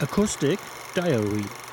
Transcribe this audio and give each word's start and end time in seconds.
Acoustic 0.00 0.60
Diary. 0.94 1.67